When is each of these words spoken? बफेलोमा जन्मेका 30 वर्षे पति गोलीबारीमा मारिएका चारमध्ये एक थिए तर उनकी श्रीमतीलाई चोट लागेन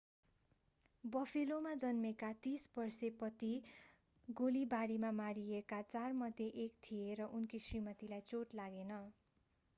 बफेलोमा 1.03 1.73
जन्मेका 1.83 2.29
30 2.47 2.65
वर्षे 2.77 3.09
पति 3.19 3.51
गोलीबारीमा 4.27 5.11
मारिएका 5.19 5.81
चारमध्ये 5.91 6.51
एक 6.65 6.83
थिए 6.83 7.15
तर 7.15 7.31
उनकी 7.31 7.65
श्रीमतीलाई 7.69 8.29
चोट 8.33 8.61
लागेन 8.63 8.99